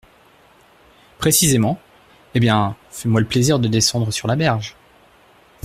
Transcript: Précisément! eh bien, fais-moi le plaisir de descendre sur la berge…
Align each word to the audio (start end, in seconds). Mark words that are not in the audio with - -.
Précisément! 1.19 1.77
eh 2.33 2.39
bien, 2.39 2.75
fais-moi 2.89 3.21
le 3.21 3.27
plaisir 3.27 3.59
de 3.59 3.67
descendre 3.67 4.09
sur 4.11 4.27
la 4.27 4.35
berge… 4.35 4.75